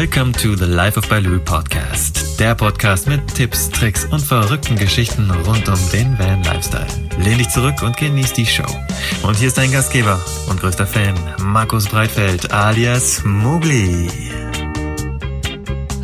[0.00, 2.38] Welcome to the Life of Baloo Podcast.
[2.38, 6.86] Der Podcast mit Tipps, Tricks und verrückten Geschichten rund um den Van Lifestyle.
[7.18, 8.62] Lehn dich zurück und genieß die Show.
[9.24, 14.08] Und hier ist dein Gastgeber und größter Fan, Markus Breitfeld alias Mugli.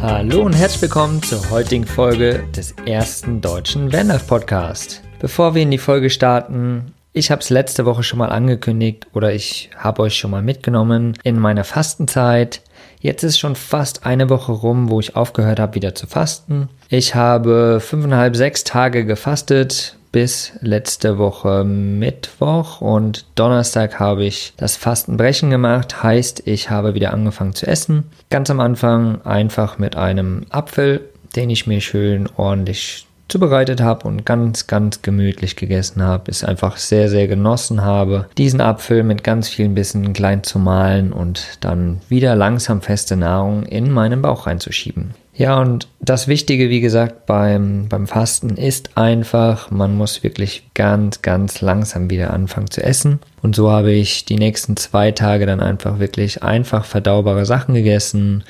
[0.03, 5.03] Hallo und herzlich willkommen zur heutigen Folge des ersten deutschen Vanlife Podcast.
[5.21, 9.33] Bevor wir in die Folge starten, ich habe es letzte Woche schon mal angekündigt oder
[9.33, 12.61] ich habe euch schon mal mitgenommen in meiner Fastenzeit.
[13.05, 16.71] Jetzt ist schon fast eine Woche rum, wo ich aufgehört habe, wieder zu fasten.
[16.89, 24.79] Ich habe fünfeinhalb, sechs Tage gefastet bis letzte Woche Mittwoch und Donnerstag habe ich das
[24.79, 26.03] Fastenbrechen gemacht.
[26.03, 28.05] Heißt, ich habe wieder angefangen zu essen.
[28.31, 31.03] Ganz am Anfang einfach mit einem Apfel,
[31.37, 36.77] den ich mir schön ordentlich zubereitet habe und ganz, ganz gemütlich gegessen habe, es einfach
[36.77, 42.01] sehr, sehr genossen habe, diesen Apfel mit ganz vielen Bissen klein zu malen und dann
[42.09, 45.15] wieder langsam feste Nahrung in meinen Bauch reinzuschieben.
[45.37, 51.23] Ja, und das Wichtige, wie gesagt, beim, beim Fasten ist einfach, man muss wirklich ganz,
[51.23, 53.19] ganz langsam wieder anfangen zu essen.
[53.43, 58.45] Und so habe ich die nächsten zwei Tage dann einfach wirklich einfach verdaubare Sachen gegessen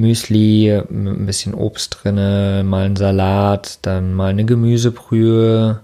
[0.00, 5.80] Müsli ein bisschen Obst drinne, mal ein Salat, dann mal eine Gemüsebrühe.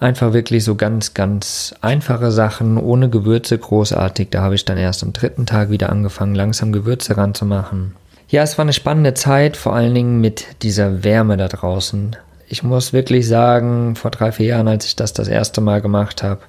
[0.00, 4.28] Einfach wirklich so ganz, ganz einfache Sachen, ohne Gewürze großartig.
[4.30, 7.94] Da habe ich dann erst am dritten Tag wieder angefangen, langsam Gewürze ranzumachen.
[8.28, 12.16] Ja, es war eine spannende Zeit, vor allen Dingen mit dieser Wärme da draußen.
[12.48, 16.22] Ich muss wirklich sagen, vor drei, vier Jahren, als ich das das erste Mal gemacht
[16.22, 16.40] habe,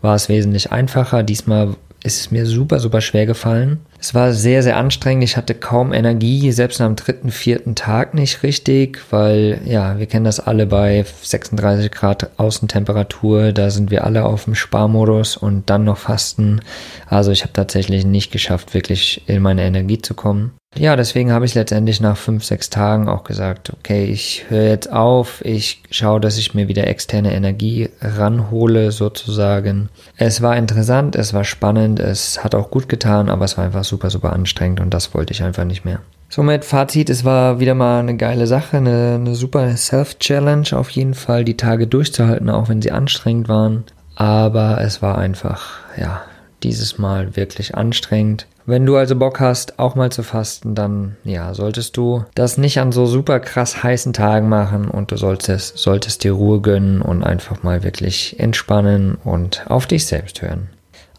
[0.00, 1.22] war es wesentlich einfacher.
[1.22, 1.74] Diesmal
[2.04, 3.80] ist es mir super, super schwer gefallen.
[4.00, 5.22] Es war sehr, sehr anstrengend.
[5.22, 10.24] Ich hatte kaum Energie, selbst am dritten, vierten Tag nicht richtig, weil, ja, wir kennen
[10.24, 13.52] das alle bei 36 Grad Außentemperatur.
[13.52, 16.60] Da sind wir alle auf dem Sparmodus und dann noch fasten.
[17.06, 20.52] Also ich habe tatsächlich nicht geschafft, wirklich in meine Energie zu kommen.
[20.74, 24.90] Ja, deswegen habe ich letztendlich nach fünf, sechs Tagen auch gesagt, okay, ich höre jetzt
[24.90, 29.90] auf, ich schaue, dass ich mir wieder externe Energie ranhole sozusagen.
[30.16, 33.84] Es war interessant, es war spannend, es hat auch gut getan, aber es war einfach
[33.84, 36.00] super, super anstrengend und das wollte ich einfach nicht mehr.
[36.30, 41.12] Somit Fazit, es war wieder mal eine geile Sache, eine, eine super Self-Challenge auf jeden
[41.12, 43.84] Fall, die Tage durchzuhalten, auch wenn sie anstrengend waren.
[44.16, 46.22] Aber es war einfach, ja,
[46.62, 48.46] dieses Mal wirklich anstrengend.
[48.72, 52.80] Wenn du also Bock hast, auch mal zu fasten, dann ja, solltest du das nicht
[52.80, 57.22] an so super krass heißen Tagen machen und du solltest, solltest dir Ruhe gönnen und
[57.22, 60.70] einfach mal wirklich entspannen und auf dich selbst hören.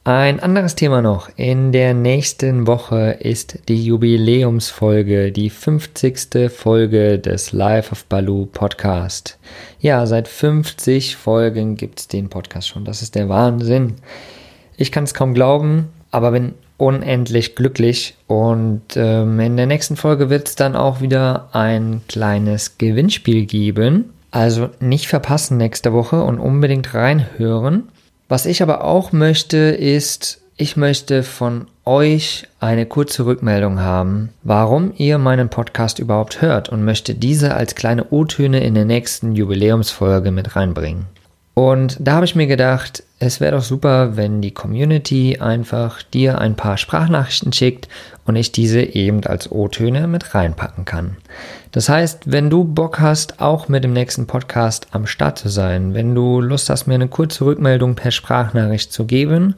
[0.03, 1.29] Ein anderes Thema noch.
[1.35, 6.49] In der nächsten Woche ist die Jubiläumsfolge, die 50.
[6.49, 9.37] Folge des Life of Baloo Podcast.
[9.79, 12.83] Ja, seit 50 Folgen gibt es den Podcast schon.
[12.83, 13.97] Das ist der Wahnsinn.
[14.75, 18.15] Ich kann es kaum glauben, aber bin unendlich glücklich.
[18.27, 24.13] Und ähm, in der nächsten Folge wird es dann auch wieder ein kleines Gewinnspiel geben.
[24.31, 27.83] Also nicht verpassen nächste Woche und unbedingt reinhören.
[28.27, 34.93] Was ich aber auch möchte, ist, ich möchte von euch eine kurze Rückmeldung haben, warum
[34.97, 40.31] ihr meinen Podcast überhaupt hört und möchte diese als kleine O-Töne in der nächsten Jubiläumsfolge
[40.31, 41.05] mit reinbringen.
[41.55, 46.39] Und da habe ich mir gedacht, es wäre doch super, wenn die Community einfach dir
[46.39, 47.87] ein paar Sprachnachrichten schickt
[48.25, 51.17] und ich diese eben als O-Töne mit reinpacken kann.
[51.71, 55.93] Das heißt, wenn du Bock hast, auch mit dem nächsten Podcast am Start zu sein,
[55.93, 59.55] wenn du Lust hast, mir eine kurze Rückmeldung per Sprachnachricht zu geben,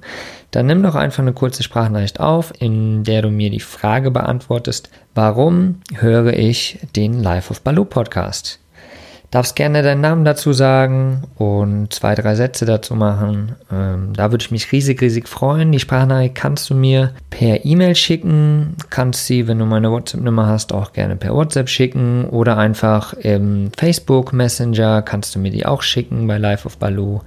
[0.52, 4.90] dann nimm doch einfach eine kurze Sprachnachricht auf, in der du mir die Frage beantwortest,
[5.14, 8.60] warum höre ich den Life of Baloo Podcast?
[9.36, 13.58] Darfst gerne deinen Namen dazu sagen und zwei, drei Sätze dazu machen.
[13.70, 15.74] Ähm, da würde ich mich riesig, riesig freuen.
[15.74, 18.78] Die Sprachnachricht kannst du mir per E-Mail schicken.
[18.90, 23.72] Kannst sie, wenn du meine WhatsApp-Nummer hast, auch gerne per WhatsApp schicken oder einfach im
[23.78, 27.20] Facebook Messenger kannst du mir die auch schicken bei Life of Baloo.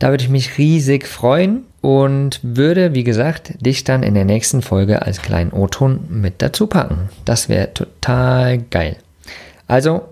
[0.00, 4.60] Da würde ich mich riesig freuen und würde, wie gesagt, dich dann in der nächsten
[4.60, 7.10] Folge als kleinen O-Ton mit dazu packen.
[7.24, 8.96] Das wäre total geil.
[9.68, 10.02] Also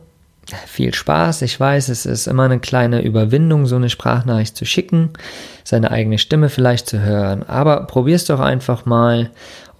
[0.66, 1.42] viel Spaß.
[1.42, 5.10] Ich weiß, es ist immer eine kleine Überwindung, so eine Sprachnachricht zu schicken,
[5.64, 7.42] seine eigene Stimme vielleicht zu hören.
[7.42, 9.30] Aber probier's doch einfach mal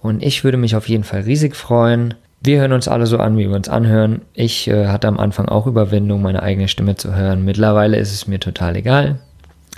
[0.01, 2.13] und ich würde mich auf jeden Fall riesig freuen.
[2.41, 4.21] Wir hören uns alle so an, wie wir uns anhören.
[4.33, 7.43] Ich äh, hatte am Anfang auch Überwindung, meine eigene Stimme zu hören.
[7.43, 9.19] Mittlerweile ist es mir total egal.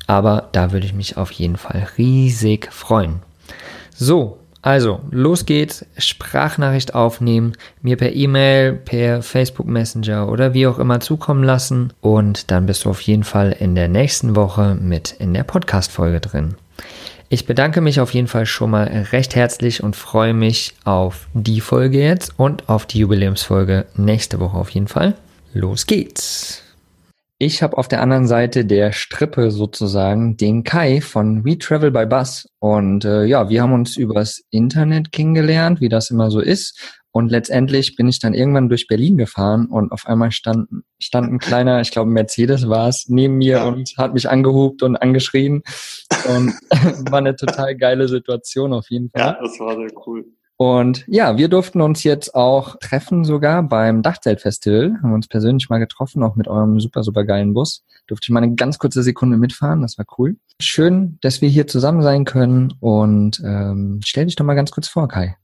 [0.07, 3.21] Aber da würde ich mich auf jeden Fall riesig freuen.
[3.95, 5.85] So, also, los geht's.
[5.97, 11.93] Sprachnachricht aufnehmen, mir per E-Mail, per Facebook Messenger oder wie auch immer zukommen lassen.
[12.01, 16.19] Und dann bist du auf jeden Fall in der nächsten Woche mit in der Podcast-Folge
[16.19, 16.55] drin.
[17.29, 21.61] Ich bedanke mich auf jeden Fall schon mal recht herzlich und freue mich auf die
[21.61, 25.15] Folge jetzt und auf die Jubiläumsfolge nächste Woche auf jeden Fall.
[25.53, 26.68] Los geht's!
[27.41, 32.05] Ich habe auf der anderen Seite der Strippe sozusagen den Kai von We Travel by
[32.05, 32.49] Bus.
[32.59, 36.99] Und äh, ja, wir haben uns übers Internet kennengelernt, wie das immer so ist.
[37.11, 40.67] Und letztendlich bin ich dann irgendwann durch Berlin gefahren und auf einmal stand,
[41.01, 43.67] stand ein kleiner, ich glaube Mercedes war es, neben mir ja.
[43.67, 45.63] und hat mich angehupt und angeschrien.
[46.27, 46.53] Und
[47.09, 49.21] war eine total geile Situation auf jeden Fall.
[49.21, 50.25] Ja, das war sehr cool.
[50.61, 54.97] Und ja, wir durften uns jetzt auch treffen sogar beim Dachzeltfestival.
[55.01, 57.85] Haben uns persönlich mal getroffen, auch mit eurem super, super geilen Bus.
[58.07, 60.35] Durfte ich mal eine ganz kurze Sekunde mitfahren, das war cool.
[60.61, 64.89] Schön, dass wir hier zusammen sein können und ähm, stell dich doch mal ganz kurz
[64.89, 65.37] vor, Kai.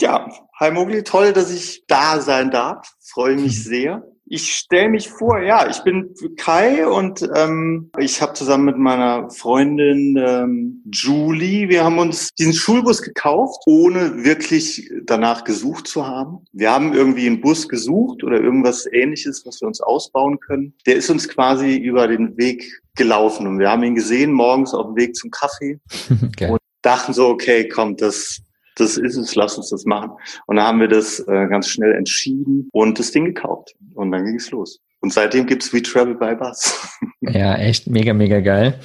[0.00, 0.28] Ja,
[0.60, 2.94] hi Mogli, toll, dass ich da sein darf.
[3.00, 4.04] Freue mich sehr.
[4.32, 9.28] Ich stelle mich vor, ja, ich bin Kai und ähm, ich habe zusammen mit meiner
[9.28, 16.44] Freundin ähm, Julie, wir haben uns diesen Schulbus gekauft, ohne wirklich danach gesucht zu haben.
[16.52, 20.74] Wir haben irgendwie einen Bus gesucht oder irgendwas ähnliches, was wir uns ausbauen können.
[20.86, 24.86] Der ist uns quasi über den Weg gelaufen und wir haben ihn gesehen morgens auf
[24.86, 25.80] dem Weg zum Kaffee
[26.24, 26.52] okay.
[26.52, 28.40] und dachten so, okay, komm, das
[28.80, 30.10] das ist es, lass uns das machen.
[30.46, 33.74] Und dann haben wir das äh, ganz schnell entschieden und das Ding gekauft.
[33.94, 34.80] Und dann ging es los.
[35.00, 36.88] Und seitdem gibt's We Travel by Bus.
[37.20, 38.78] ja, echt mega, mega geil.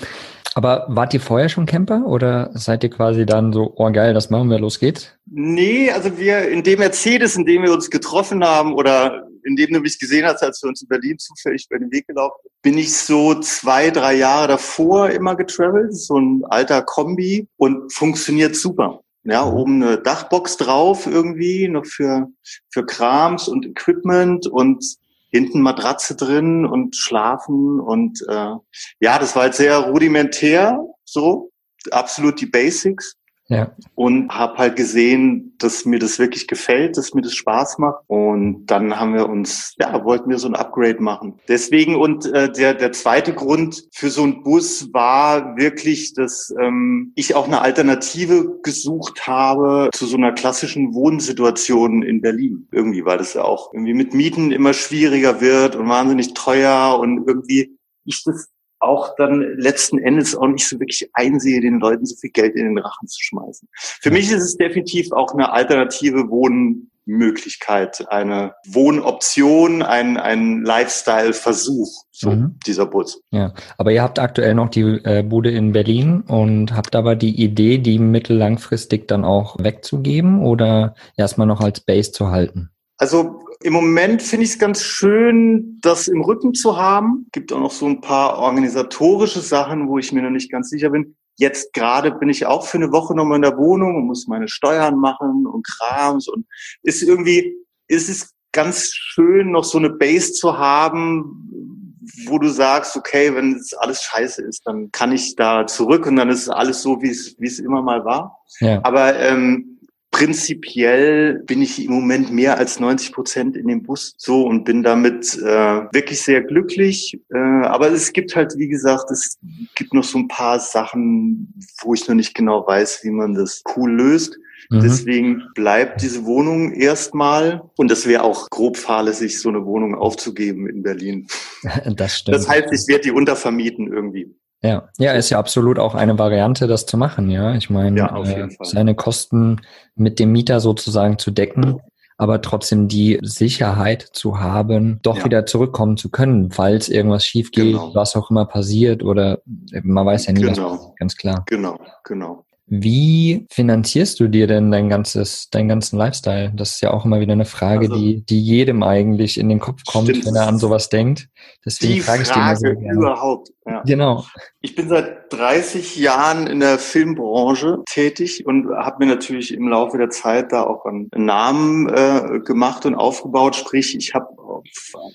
[0.54, 4.30] Aber wart ihr vorher schon Camper oder seid ihr quasi dann so, oh geil, das
[4.30, 5.12] machen wir, los geht's?
[5.26, 9.74] Nee, also wir in dem Mercedes, in dem wir uns getroffen haben oder in dem
[9.74, 12.80] du mich gesehen hast, als wir uns in Berlin zufällig über den Weg gelaufen bin
[12.80, 15.96] ich so zwei, drei Jahre davor immer getravelt.
[15.96, 19.02] So ein alter Kombi und funktioniert super.
[19.25, 19.54] Ja, mhm.
[19.54, 22.27] oben eine Dachbox drauf irgendwie, noch für,
[22.69, 24.86] für Krams und Equipment und
[25.31, 28.54] hinten Matratze drin und schlafen und äh,
[29.01, 31.51] ja, das war halt sehr rudimentär, so
[31.92, 33.18] absolut die Basics.
[33.48, 33.72] Ja.
[33.94, 38.04] Und habe halt gesehen, dass mir das wirklich gefällt, dass mir das Spaß macht.
[38.08, 41.40] Und dann haben wir uns, ja, wollten wir so ein Upgrade machen.
[41.48, 47.12] Deswegen und äh, der, der zweite Grund für so einen Bus war wirklich, dass ähm,
[47.16, 52.68] ich auch eine Alternative gesucht habe zu so einer klassischen Wohnsituation in Berlin.
[52.72, 57.28] Irgendwie, weil das ja auch irgendwie mit Mieten immer schwieriger wird und wahnsinnig teuer und
[57.28, 58.50] irgendwie ich das
[58.86, 62.66] auch dann letzten Endes auch nicht so wirklich einsehe, den Leuten so viel Geld in
[62.66, 63.68] den Rachen zu schmeißen.
[63.74, 72.32] Für mich ist es definitiv auch eine alternative Wohnmöglichkeit, eine Wohnoption, ein, ein Lifestyle-Versuch, so
[72.32, 72.60] mhm.
[72.66, 73.22] dieser Bus.
[73.32, 77.42] Ja, aber ihr habt aktuell noch die äh, Bude in Berlin und habt aber die
[77.42, 82.70] Idee, die mittellangfristig dann auch wegzugeben oder erstmal noch als Base zu halten?
[82.98, 87.28] Also im Moment finde ich es ganz schön, das im Rücken zu haben.
[87.32, 90.90] Gibt auch noch so ein paar organisatorische Sachen, wo ich mir noch nicht ganz sicher
[90.90, 91.16] bin.
[91.38, 94.48] Jetzt gerade bin ich auch für eine Woche nochmal in der Wohnung und muss meine
[94.48, 96.46] Steuern machen und Krams und
[96.82, 97.56] ist irgendwie,
[97.88, 101.92] ist es ganz schön, noch so eine Base zu haben,
[102.28, 106.16] wo du sagst, okay, wenn es alles scheiße ist, dann kann ich da zurück und
[106.16, 108.40] dann ist alles so, wie es, wie es immer mal war.
[108.62, 108.80] Ja.
[108.84, 109.75] Aber ähm,
[110.16, 114.82] prinzipiell bin ich im Moment mehr als 90 Prozent in dem Bus so und bin
[114.82, 117.20] damit äh, wirklich sehr glücklich.
[117.34, 119.38] Äh, aber es gibt halt, wie gesagt, es
[119.76, 123.62] gibt noch so ein paar Sachen, wo ich noch nicht genau weiß, wie man das
[123.76, 124.38] cool löst.
[124.70, 124.80] Mhm.
[124.80, 127.70] Deswegen bleibt diese Wohnung erstmal.
[127.75, 131.28] Und das wäre auch grob fahrlässig, so eine Wohnung aufzugeben in Berlin.
[131.98, 132.38] Das stimmt.
[132.38, 134.34] Das heißt, ich werde die untervermieten irgendwie.
[134.65, 137.53] Ja, ja, ist ja absolut auch eine Variante, das zu machen, ja.
[137.53, 139.62] Ich meine, ja, äh, seine Kosten
[139.95, 141.79] mit dem Mieter sozusagen zu decken,
[142.17, 145.25] aber trotzdem die Sicherheit zu haben, doch ja.
[145.25, 147.93] wieder zurückkommen zu können, falls irgendwas schief geht, genau.
[147.93, 149.39] was auch immer passiert oder
[149.84, 150.72] man weiß ja nie, genau.
[150.72, 151.43] was ganz klar.
[151.48, 152.45] Genau, genau.
[152.67, 156.51] Wie finanzierst du dir denn dein ganzes, deinen ganzen Lifestyle?
[156.55, 159.60] Das ist ja auch immer wieder eine Frage, also, die, die jedem eigentlich in den
[159.60, 160.25] Kopf kommt, stimmt.
[160.25, 161.27] wenn er an sowas denkt.
[161.63, 162.93] Deswegen die frage ich dir mal so gerne.
[162.93, 163.50] überhaupt.
[163.67, 163.84] Ja.
[163.86, 164.25] Genau.
[164.62, 170.00] Ich bin seit 30 Jahren in der Filmbranche tätig und habe mir natürlich im Laufe
[170.00, 173.55] der Zeit da auch einen Namen äh, gemacht und aufgebaut.
[173.55, 174.27] Sprich, ich habe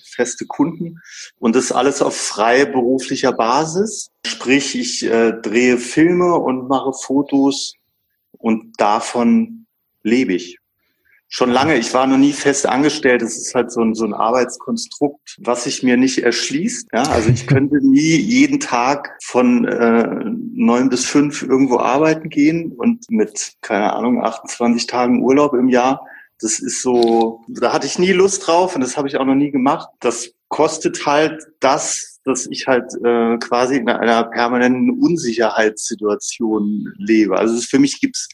[0.05, 1.01] feste Kunden
[1.39, 4.11] und das alles auf freiberuflicher Basis.
[4.27, 7.75] Sprich, ich äh, drehe Filme und mache Fotos
[8.33, 9.67] und davon
[10.03, 10.59] lebe ich.
[11.33, 13.23] Schon lange, ich war noch nie fest angestellt.
[13.23, 16.89] Das ist halt so ein, so ein Arbeitskonstrukt, was sich mir nicht erschließt.
[16.93, 22.73] Ja, also ich könnte nie jeden Tag von äh, neun bis fünf irgendwo arbeiten gehen
[22.73, 26.05] und mit, keine Ahnung, 28 Tagen Urlaub im Jahr
[26.41, 29.35] das ist so, da hatte ich nie Lust drauf und das habe ich auch noch
[29.35, 29.89] nie gemacht.
[30.01, 37.39] Das kostet halt das, dass ich halt äh, quasi in einer permanenten Unsicherheitssituation lebe.
[37.39, 38.29] Also für mich gibt's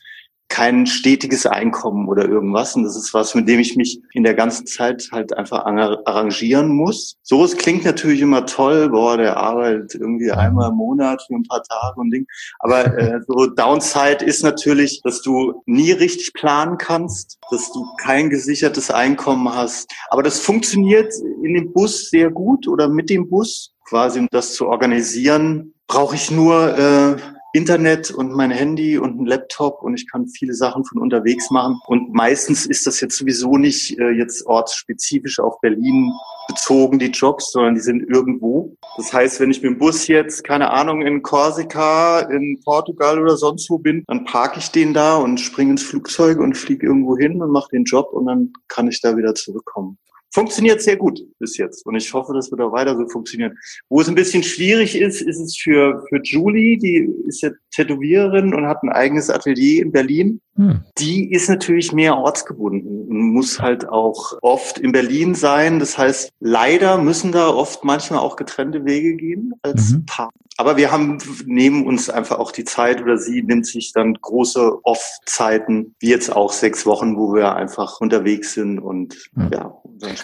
[0.49, 2.76] kein stetiges Einkommen oder irgendwas.
[2.76, 6.69] Und das ist was, mit dem ich mich in der ganzen Zeit halt einfach arrangieren
[6.69, 7.17] muss.
[7.23, 11.43] So, es klingt natürlich immer toll, boah, der arbeitet irgendwie einmal im Monat für ein
[11.43, 12.26] paar Tage und Ding.
[12.61, 18.31] Aber äh, so Downside ist natürlich, dass du nie richtig planen kannst, dass du kein
[18.31, 19.91] gesichertes Einkommen hast.
[20.11, 21.12] Aber das funktioniert
[21.43, 23.73] in dem Bus sehr gut oder mit dem Bus.
[23.88, 27.17] Quasi, um das zu organisieren, brauche ich nur äh,
[27.57, 31.81] Internet und mein Handy und ein Laptop und ich kann viele Sachen von unterwegs machen.
[31.87, 36.13] Und meistens ist das jetzt sowieso nicht äh, jetzt ortsspezifisch auf Berlin
[36.49, 38.77] bezogen, die Jobs, sondern die sind irgendwo.
[38.99, 43.37] Das heißt, wenn ich mit dem Bus jetzt, keine Ahnung, in Korsika, in Portugal oder
[43.37, 47.17] sonst wo bin, dann parke ich den da und springe ins Flugzeug und fliege irgendwo
[47.17, 49.99] hin und mache den Job und dann kann ich da wieder zurückkommen
[50.37, 51.87] funktioniert sehr gut bis jetzt.
[51.87, 53.57] Und ich hoffe, das wird auch weiter so funktionieren.
[53.88, 58.52] Wo es ein bisschen schwierig ist, ist es für, für Julie, die ist ja Tätowiererin
[58.52, 60.43] und hat ein eigenes Atelier in Berlin.
[60.57, 60.81] Hm.
[60.99, 65.79] Die ist natürlich mehr ortsgebunden und muss halt auch oft in Berlin sein.
[65.79, 70.07] Das heißt, leider müssen da oft manchmal auch getrennte Wege gehen als mhm.
[70.07, 70.31] Paar.
[70.59, 74.79] Aber wir haben, nehmen uns einfach auch die Zeit oder sie nimmt sich dann große
[74.85, 79.51] Off-Zeiten, wie jetzt auch sechs Wochen, wo wir einfach unterwegs sind und mhm.
[79.53, 79.77] ja.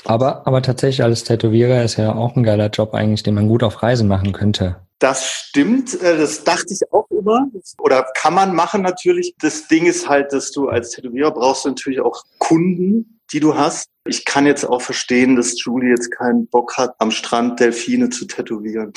[0.04, 3.62] Aber, aber tatsächlich als Tätowierer ist ja auch ein geiler Job eigentlich, den man gut
[3.62, 4.76] auf Reisen machen könnte.
[4.98, 7.46] Das stimmt, äh, das dachte ich auch immer.
[7.78, 9.34] Oder kann man machen natürlich.
[9.40, 13.54] Das Ding ist halt, dass du als Tätowierer brauchst du natürlich auch Kunden, die du
[13.54, 13.88] hast.
[14.06, 18.26] Ich kann jetzt auch verstehen, dass Julie jetzt keinen Bock hat, am Strand Delfine zu
[18.26, 18.92] tätowieren.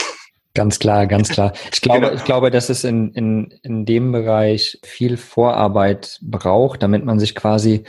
[0.56, 1.54] Ganz klar, ganz klar.
[1.74, 2.14] Ich glaube, genau.
[2.14, 7.36] ich glaube, dass es in, in, in dem Bereich viel Vorarbeit braucht, damit man sich
[7.36, 7.84] quasi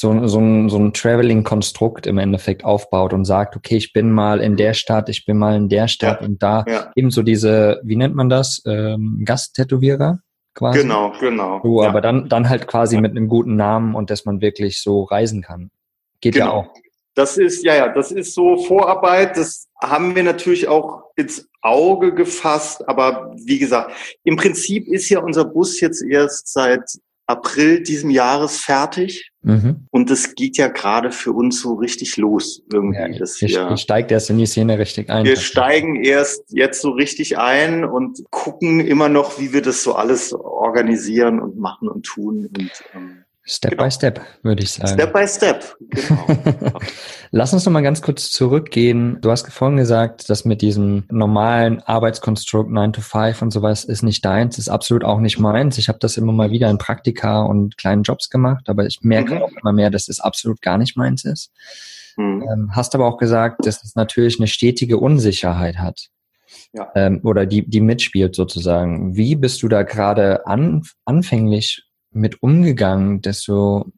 [0.00, 4.40] so, so ein, so ein Traveling-Konstrukt im Endeffekt aufbaut und sagt, okay, ich bin mal
[4.40, 6.92] in der Stadt, ich bin mal in der Stadt ja, und da ja.
[6.94, 10.20] eben so diese, wie nennt man das, ähm, Gasttätowierer
[10.54, 10.80] quasi.
[10.80, 11.60] Genau, genau.
[11.62, 11.88] So, ja.
[11.88, 15.42] aber dann, dann halt quasi mit einem guten Namen und dass man wirklich so reisen
[15.42, 15.70] kann.
[16.20, 16.46] Geht genau.
[16.46, 16.74] ja auch.
[17.14, 19.36] Das ist, ja, ja, das ist so Vorarbeit.
[19.36, 22.88] Das haben wir natürlich auch ins Auge gefasst.
[22.88, 26.82] Aber wie gesagt, im Prinzip ist ja unser Bus jetzt erst seit
[27.28, 29.30] April diesem Jahres fertig.
[29.42, 29.86] Mhm.
[29.90, 33.12] Und das geht ja gerade für uns so richtig los irgendwie.
[33.12, 35.26] Ja, das wir, wir steigt erst in die Szene richtig ein.
[35.26, 39.94] Wir steigen erst jetzt so richtig ein und gucken immer noch, wie wir das so
[39.94, 42.48] alles organisieren und machen und tun.
[42.58, 43.84] Und, ähm, Step genau.
[43.84, 44.88] by Step, würde ich sagen.
[44.88, 46.78] Step by Step, genau.
[47.30, 49.18] Lass uns noch mal ganz kurz zurückgehen.
[49.22, 54.02] Du hast vorhin gesagt, dass mit diesem normalen Arbeitskonstrukt 9 to 5 und sowas ist
[54.02, 55.78] nicht deins, ist absolut auch nicht meins.
[55.78, 59.36] Ich habe das immer mal wieder in Praktika und kleinen Jobs gemacht, aber ich merke
[59.36, 59.42] mhm.
[59.42, 61.50] auch immer mehr, dass es absolut gar nicht meins ist.
[62.16, 62.42] Mhm.
[62.42, 66.08] Ähm, hast aber auch gesagt, dass es natürlich eine stetige Unsicherheit hat.
[66.74, 66.90] Ja.
[66.94, 69.16] Ähm, oder die, die mitspielt sozusagen.
[69.16, 73.92] Wie bist du da gerade an, anfänglich mit umgegangen, dass du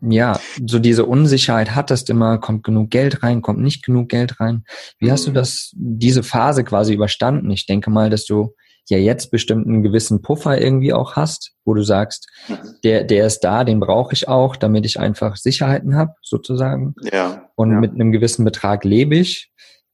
[0.00, 4.64] ja so diese Unsicherheit hattest immer, kommt genug Geld rein, kommt nicht genug Geld rein.
[4.98, 5.34] Wie hast du mhm.
[5.34, 7.50] das, diese Phase quasi überstanden?
[7.50, 8.54] Ich denke mal, dass du
[8.88, 12.56] ja jetzt bestimmt einen gewissen Puffer irgendwie auch hast, wo du sagst, mhm.
[12.82, 16.94] der, der ist da, den brauche ich auch, damit ich einfach Sicherheiten habe, sozusagen.
[17.12, 17.48] Ja.
[17.54, 17.80] Und ja.
[17.80, 19.52] mit einem gewissen Betrag lebe ich.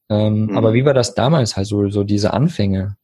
[0.08, 0.56] Ähm, mhm.
[0.56, 2.96] Aber wie war das damals halt so, so diese Anfänge?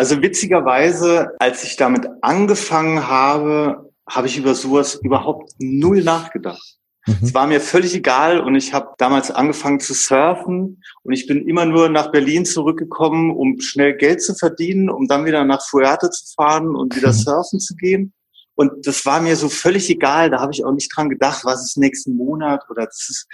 [0.00, 6.78] Also witzigerweise, als ich damit angefangen habe, habe ich über sowas überhaupt null nachgedacht.
[7.06, 7.18] Mhm.
[7.20, 11.46] Es war mir völlig egal und ich habe damals angefangen zu surfen und ich bin
[11.46, 16.08] immer nur nach Berlin zurückgekommen, um schnell Geld zu verdienen, um dann wieder nach Fuerte
[16.08, 17.12] zu fahren und wieder mhm.
[17.18, 18.14] surfen zu gehen.
[18.54, 20.30] Und das war mir so völlig egal.
[20.30, 23.26] Da habe ich auch nicht dran gedacht, was ist nächsten Monat oder das ist,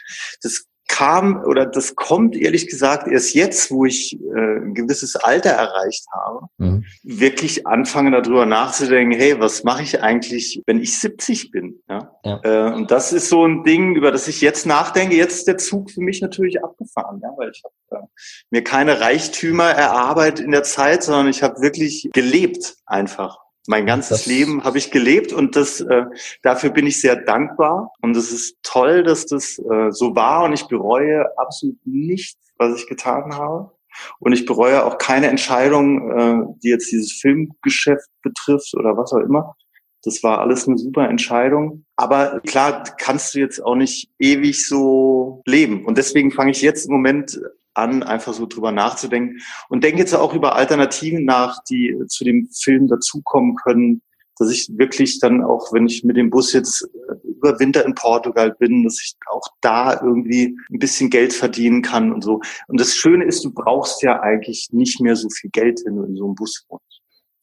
[0.43, 5.51] das kam oder das kommt ehrlich gesagt erst jetzt, wo ich äh, ein gewisses Alter
[5.51, 6.85] erreicht habe, mhm.
[7.03, 11.83] wirklich anfange darüber nachzudenken, hey, was mache ich eigentlich, wenn ich 70 bin?
[11.89, 12.13] Ja?
[12.25, 12.41] ja.
[12.43, 15.17] Äh, und das ist so ein Ding, über das ich jetzt nachdenke.
[15.17, 17.31] Jetzt ist der Zug für mich natürlich abgefahren, ja?
[17.37, 18.07] weil ich habe äh,
[18.51, 23.46] mir keine Reichtümer erarbeitet in der Zeit, sondern ich habe wirklich gelebt einfach.
[23.69, 26.05] Mein ganzes das Leben habe ich gelebt und das äh,
[26.43, 30.53] dafür bin ich sehr dankbar und es ist toll, dass das äh, so war und
[30.53, 33.73] ich bereue absolut nichts, was ich getan habe
[34.19, 39.21] und ich bereue auch keine Entscheidung, äh, die jetzt dieses Filmgeschäft betrifft oder was auch
[39.21, 39.55] immer.
[40.03, 41.85] Das war alles eine super Entscheidung.
[41.97, 45.85] Aber klar, kannst du jetzt auch nicht ewig so leben.
[45.85, 47.41] Und deswegen fange ich jetzt im Moment
[47.77, 52.49] an, einfach so drüber nachzudenken und denke jetzt auch über Alternativen nach, die zu dem
[52.53, 54.03] Film dazukommen können,
[54.39, 56.87] dass ich wirklich dann auch, wenn ich mit dem Bus jetzt
[57.25, 62.13] über Winter in Portugal bin, dass ich auch da irgendwie ein bisschen Geld verdienen kann
[62.13, 62.41] und so.
[62.69, 66.05] Und das Schöne ist, du brauchst ja eigentlich nicht mehr so viel Geld, wenn du
[66.05, 66.96] in so einem Bus wohnst.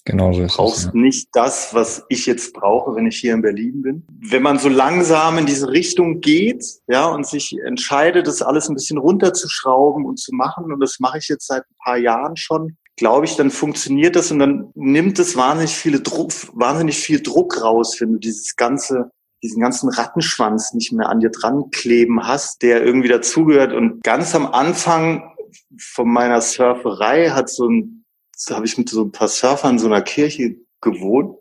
[0.05, 0.85] Genau so ist Du brauchst es.
[0.85, 0.91] Ja.
[0.93, 4.03] nicht das, was ich jetzt brauche, wenn ich hier in Berlin bin.
[4.09, 8.75] Wenn man so langsam in diese Richtung geht, ja, und sich entscheidet, das alles ein
[8.75, 12.77] bisschen runterzuschrauben und zu machen, und das mache ich jetzt seit ein paar Jahren schon,
[12.97, 17.61] glaube ich, dann funktioniert das und dann nimmt es wahnsinnig viele Druck, wahnsinnig viel Druck
[17.61, 19.09] raus, wenn du dieses ganze
[19.41, 23.73] diesen ganzen Rattenschwanz nicht mehr an dir dran kleben hast, der irgendwie dazugehört.
[23.73, 25.33] Und ganz am Anfang
[25.77, 28.02] von meiner Surferei hat so ein
[28.49, 31.37] habe ich mit so ein paar Surfern in so einer Kirche gewohnt.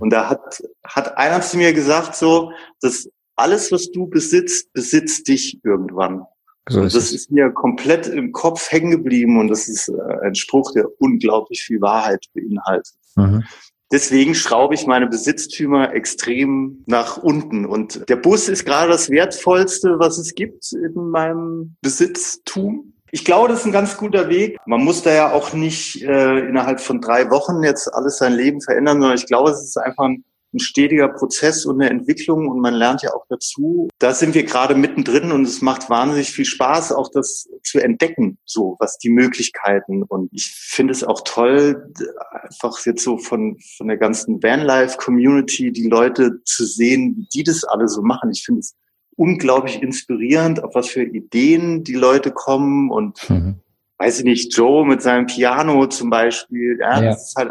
[0.00, 5.28] Und da hat, hat einer zu mir gesagt, so, dass alles, was du besitzt, besitzt
[5.28, 6.26] dich irgendwann.
[6.68, 10.26] So Und ist das ist mir komplett im Kopf hängen geblieben und das ist äh,
[10.26, 12.94] ein Spruch, der unglaublich viel Wahrheit beinhaltet.
[13.16, 13.42] Mhm.
[13.90, 17.66] Deswegen schraube ich meine Besitztümer extrem nach unten.
[17.66, 22.91] Und der Bus ist gerade das Wertvollste, was es gibt in meinem Besitztum.
[23.14, 24.56] Ich glaube, das ist ein ganz guter Weg.
[24.64, 28.62] Man muss da ja auch nicht äh, innerhalb von drei Wochen jetzt alles sein Leben
[28.62, 32.60] verändern, sondern ich glaube, es ist einfach ein, ein stetiger Prozess und eine Entwicklung und
[32.60, 33.90] man lernt ja auch dazu.
[33.98, 38.38] Da sind wir gerade mittendrin und es macht wahnsinnig viel Spaß, auch das zu entdecken,
[38.46, 40.04] so was die Möglichkeiten.
[40.04, 41.92] Und ich finde es auch toll,
[42.32, 47.62] einfach jetzt so von, von der ganzen Vanlife-Community die Leute zu sehen, wie die das
[47.64, 48.30] alle so machen.
[48.32, 48.74] Ich finde es
[49.16, 53.56] unglaublich inspirierend, auf was für Ideen die Leute kommen und Mhm.
[53.98, 57.10] weiß ich nicht, Joe mit seinem Piano zum Beispiel, ja, Ja.
[57.10, 57.50] das ist halt,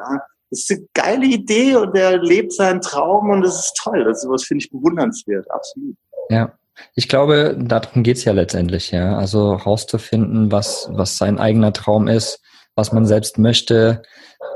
[0.50, 4.04] das ist eine geile Idee und der lebt seinen Traum und das ist toll.
[4.04, 5.96] Das sowas finde ich bewundernswert, absolut.
[6.30, 6.52] Ja.
[6.96, 9.16] Ich glaube, darum geht's ja letztendlich, ja.
[9.18, 12.42] Also rauszufinden, was, was sein eigener Traum ist,
[12.76, 14.02] was man selbst möchte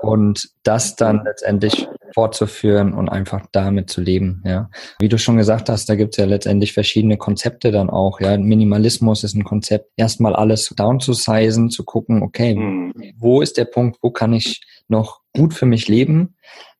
[0.01, 4.69] und das dann letztendlich fortzuführen und einfach damit zu leben, ja.
[4.99, 8.37] Wie du schon gesagt hast, da gibt's ja letztendlich verschiedene Konzepte dann auch, ja.
[8.37, 12.93] Minimalismus ist ein Konzept, erstmal alles down zu sizen, zu gucken, okay, Mhm.
[13.17, 16.35] wo ist der Punkt, wo kann ich noch gut für mich leben,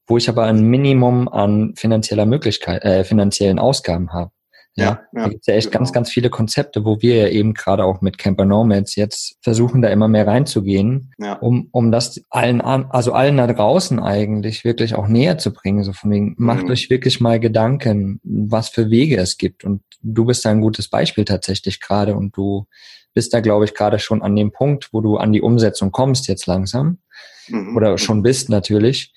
[0.08, 4.32] wo ich aber ein Minimum an finanzieller Möglichkeit, äh, finanziellen Ausgaben habe.
[4.78, 5.80] Ja, Ja, da gibt's ja echt genau.
[5.80, 9.82] ganz, ganz viele Konzepte, wo wir ja eben gerade auch mit Camper Nomads jetzt versuchen,
[9.82, 11.34] da immer mehr reinzugehen, Ja.
[11.36, 15.84] um, um das allen, an- also allen da draußen eigentlich wirklich auch näher zu bringen.
[15.86, 16.72] So von wegen, macht Mhm.
[16.72, 19.64] euch wirklich mal Gedanken, was für Wege es gibt.
[19.64, 22.66] Und du bist da ein gutes Beispiel tatsächlich gerade und du
[23.14, 26.28] bist da, glaube ich, gerade schon an dem Punkt, wo du an die Umsetzung kommst
[26.28, 26.98] jetzt langsam
[27.48, 27.78] Mhm.
[27.78, 29.14] oder schon bist natürlich.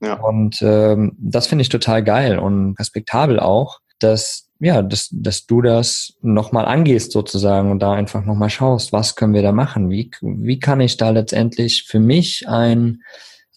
[0.00, 0.14] Ja.
[0.14, 5.60] Und ähm, das finde ich total geil und respektabel auch, dass ja, dass, dass du
[5.60, 9.90] das nochmal angehst sozusagen und da einfach nochmal schaust, was können wir da machen?
[9.90, 13.02] Wie, wie kann ich da letztendlich für mich ein,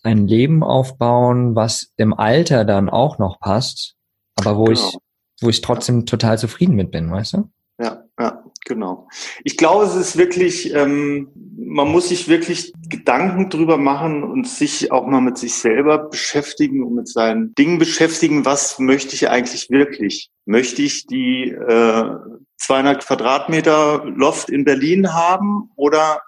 [0.02, 3.96] ein Leben aufbauen, was im Alter dann auch noch passt,
[4.36, 4.74] aber wo Genau.
[4.74, 4.98] ich,
[5.42, 7.50] wo ich trotzdem total zufrieden mit bin, weißt du?
[7.80, 9.08] Ja, ja, genau.
[9.44, 14.92] Ich glaube, es ist wirklich, ähm, man muss sich wirklich Gedanken drüber machen und sich
[14.92, 18.44] auch mal mit sich selber beschäftigen und mit seinen Dingen beschäftigen.
[18.44, 20.32] Was möchte ich eigentlich wirklich?
[20.46, 22.16] Möchte ich die äh,
[22.58, 26.22] 200 Quadratmeter Loft in Berlin haben oder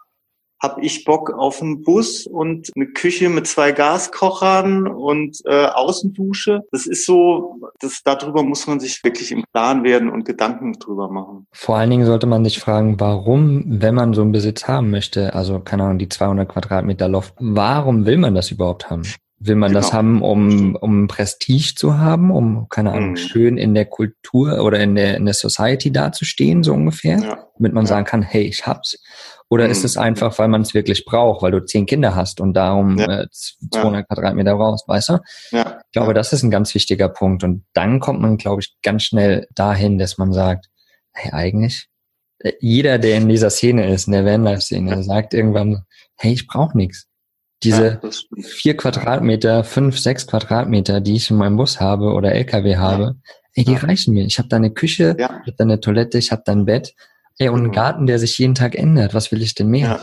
[0.62, 6.62] habe ich Bock auf einen Bus und eine Küche mit zwei Gaskochern und äh, Außendusche.
[6.72, 11.10] Das ist so, das darüber muss man sich wirklich im Klaren werden und Gedanken drüber
[11.10, 11.48] machen.
[11.52, 15.36] Vor allen Dingen sollte man sich fragen, warum, wenn man so einen Besitz haben möchte,
[15.36, 19.04] also keine Ahnung, die 200 Quadratmeter Loft, warum will man das überhaupt haben?
[19.40, 19.98] Will man das Genau.
[19.98, 23.16] haben, um, um Prestige zu haben, um, keine Ahnung, Mhm.
[23.18, 27.74] schön in der Kultur oder in der, in der Society dazustehen, so ungefähr, Ja, damit
[27.74, 27.88] man Ja.
[27.90, 28.98] sagen kann, hey, ich hab's?
[29.50, 29.72] Oder Mhm.
[29.72, 32.98] ist es einfach, weil man es wirklich braucht, weil du zehn Kinder hast und darum
[32.98, 33.22] Ja.
[33.22, 35.20] äh, 200 Quadratmeter brauchst, weißt du?
[35.52, 37.44] ja, Ich glaube, das ist ein ganz wichtiger Punkt.
[37.44, 40.66] Und dann kommt man, glaube ich, ganz schnell dahin, dass man sagt,
[41.14, 41.88] hey, eigentlich,
[42.40, 45.84] äh, jeder, der in dieser Szene ist, in der Vanlife-Szene, sagt irgendwann,
[46.18, 47.08] hey, ich brauche nichts.
[47.64, 48.46] Ja, Diese stimmt.
[48.46, 53.16] vier Quadratmeter, fünf, sechs Quadratmeter, die ich in meinem Bus habe oder LKW habe,
[53.54, 53.80] ey, die Ja.
[53.80, 54.26] reichen mir.
[54.26, 56.66] Ich habe da eine Küche, Ja, ich habe da eine Toilette, ich habe da ein
[56.66, 56.94] Bett.
[57.40, 57.76] Ey, und einen Genau.
[57.76, 59.14] Garten, der sich jeden Tag ändert.
[59.14, 60.00] Was will ich denn mehr?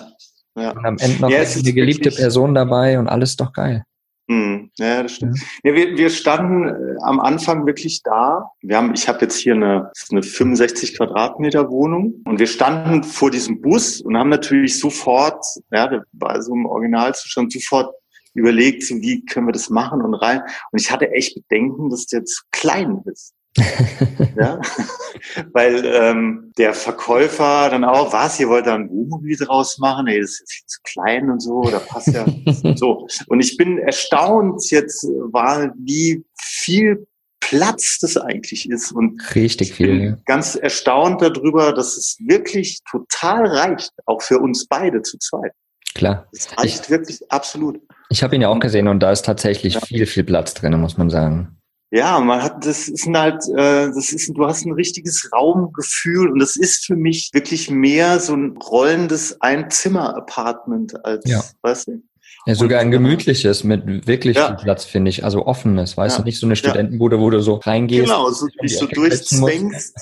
[0.56, 0.70] ja, ja.
[0.72, 3.84] Und am Ende noch Ja, eine geliebte Person dabei und alles doch geil.
[4.26, 5.38] Hm, ja, das stimmt.
[5.62, 8.50] Ja, wir, wir standen äh, am Anfang wirklich da.
[8.62, 13.30] Wir haben, ich habe jetzt hier eine, eine 65 Quadratmeter Wohnung und wir standen vor
[13.30, 17.94] diesem Bus und haben natürlich sofort, ja, der war so im Originalzustand, sofort
[18.32, 20.40] überlegt, so, wie können wir das machen und rein.
[20.72, 23.33] Und ich hatte echt Bedenken, dass der zu klein ist.
[24.36, 24.60] Ja,
[25.52, 30.06] weil ähm, der Verkäufer dann auch, was, ihr wollt da ein Wohnmobil draus machen?
[30.06, 32.26] Ey, das ist viel zu klein und so, da passt ja
[32.76, 33.06] so.
[33.28, 37.06] Und ich bin erstaunt jetzt, war, wie viel
[37.40, 38.90] Platz das eigentlich ist.
[38.92, 40.02] Und Richtig ich viel.
[40.02, 40.16] ja.
[40.26, 45.52] ganz erstaunt darüber, dass es wirklich total reicht, auch für uns beide zu zweit.
[45.94, 46.26] Klar.
[46.32, 47.80] Es reicht wirklich absolut.
[48.08, 49.80] Ich habe ihn ja auch gesehen und da ist tatsächlich Ja.
[49.80, 51.56] viel, viel Platz drin, muss man sagen.
[51.96, 56.40] Ja, man hat, das ist halt, äh, das ist, du hast ein richtiges Raumgefühl und
[56.40, 61.42] das ist für mich wirklich mehr so ein rollendes Einzimmer-Apartment als, Ja.
[61.62, 62.02] weißt du?
[62.46, 64.48] Ja, sogar ein Und- gemütliches mit wirklich Ja.
[64.48, 65.24] viel Platz, finde ich.
[65.24, 66.22] Also offenes, weißt Ja.
[66.22, 68.06] du, nicht so eine Studentenbude, wo du so reingehst.
[68.06, 69.94] Genau, so dich so durchzwängst.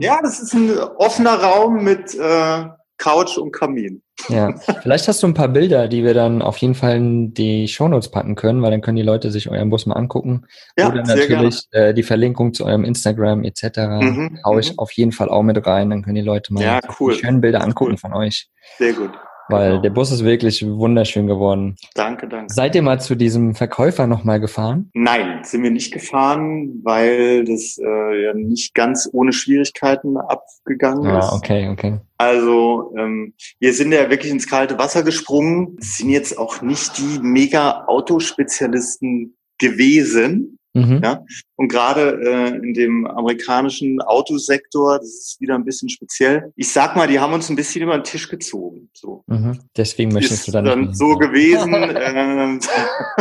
[0.00, 2.64] ja, das ist ein offener Raum mit äh,
[2.98, 4.02] Couch und Kamin.
[4.28, 7.68] Ja, vielleicht hast du ein paar Bilder, die wir dann auf jeden Fall in die
[7.68, 10.46] Shownotes packen können, weil dann können die Leute sich euren Bus mal angucken.
[10.76, 13.78] Ja, Oder natürlich äh, die Verlinkung zu eurem Instagram etc.
[14.00, 14.78] Mhm, hau ich mhm.
[14.78, 17.12] auf jeden Fall auch mit rein, dann können die Leute mal Ja, cool.
[17.14, 17.64] die schönen Bilder Cool.
[17.66, 18.48] angucken von euch.
[18.78, 19.10] Sehr gut.
[19.48, 19.82] Weil Genau.
[19.82, 21.76] der Bus ist wirklich wunderschön geworden.
[21.94, 22.52] Danke, danke.
[22.52, 24.90] Seid ihr mal zu diesem Verkäufer nochmal gefahren?
[24.94, 31.12] Nein, sind wir nicht gefahren, weil das äh, ja nicht ganz ohne Schwierigkeiten abgegangen ist.
[31.12, 31.98] Ja, Ah, okay, okay.
[32.18, 37.18] Also ähm, wir sind ja wirklich ins kalte Wasser gesprungen, sind jetzt auch nicht die
[37.20, 40.58] mega Autospezialisten gewesen.
[40.76, 41.00] Mhm.
[41.02, 41.24] Ja.
[41.56, 46.52] Und gerade äh, in dem amerikanischen Autosektor, das ist wieder ein bisschen speziell.
[46.54, 48.90] Ich sag mal, die haben uns ein bisschen über den Tisch gezogen.
[48.92, 49.24] So.
[49.26, 49.58] Mhm.
[49.74, 51.72] Deswegen möchtest du dann, dann so gewesen.
[51.74, 52.60] ähm,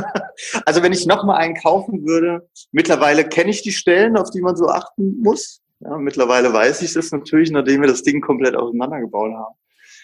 [0.66, 4.42] also wenn ich noch mal einen kaufen würde, mittlerweile kenne ich die Stellen, auf die
[4.42, 5.62] man so achten muss.
[5.80, 9.56] Ja, mittlerweile weiß ich das natürlich, nachdem wir das Ding komplett auseinandergebaut haben.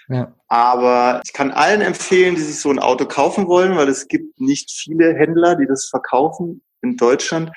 [0.08, 0.34] Ja.
[0.48, 4.40] Aber ich kann allen empfehlen, die sich so ein Auto kaufen wollen, weil es gibt
[4.40, 7.52] nicht viele Händler, die das verkaufen in Deutschland.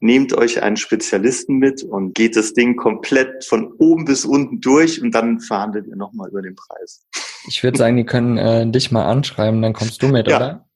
[0.00, 5.00] Nehmt euch einen Spezialisten mit und geht das Ding komplett von oben bis unten durch
[5.02, 7.04] und dann verhandelt ihr nochmal über den Preis.
[7.48, 10.36] Ich würde sagen, die können äh, dich mal anschreiben, dann kommst du mit, Ja.
[10.36, 10.66] oder?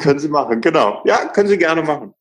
[0.00, 1.00] können Sie machen, genau.
[1.06, 2.12] Ja, können Sie gerne machen.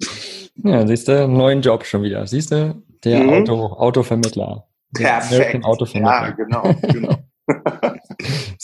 [0.63, 2.25] Ja, siehst du, neuen Job schon wieder.
[2.25, 3.29] Siehst du, der Mhm.
[3.29, 4.65] Auto, Autovermittler.
[4.97, 5.65] Der Perfekt.
[5.65, 6.27] Autovermittler.
[6.27, 7.15] Ja, genau, genau.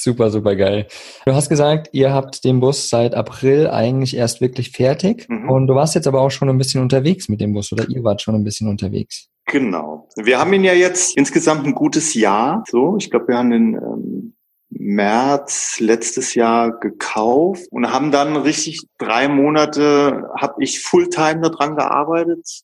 [0.01, 0.87] Super, super geil.
[1.25, 5.27] Du hast gesagt, ihr habt den Bus seit April eigentlich erst wirklich fertig.
[5.27, 5.49] Mhm.
[5.49, 8.01] Und du warst jetzt aber auch schon ein bisschen unterwegs mit dem Bus, oder ihr
[8.01, 9.27] wart schon ein bisschen unterwegs.
[9.47, 10.07] Genau.
[10.15, 12.63] Wir haben ihn ja jetzt insgesamt ein gutes Jahr.
[12.69, 14.35] So, ich glaube, wir haben den ähm,
[14.69, 22.61] März letztes Jahr gekauft und haben dann richtig drei Monate, habe ich Fulltime daran gearbeitet,